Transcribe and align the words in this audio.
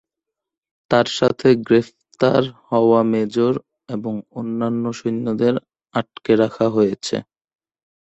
তার 0.91 1.07
সাথে 1.17 1.47
গ্রেপ্তার 1.67 2.41
হওয়া 2.69 3.01
মেজর 3.11 3.53
এবং 3.89 4.13
অন্যান্য 4.39 4.83
সৈন্যদের 4.99 5.53
আটকে 5.95 6.33
রাখা 6.35 6.67
হয়েছে। 6.69 7.15